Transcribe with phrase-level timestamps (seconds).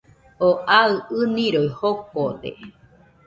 [0.45, 2.49] Oo aɨ ɨniroi jokode